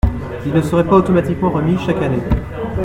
[0.47, 2.23] Il ne serait pas automatiquement remis chaque année.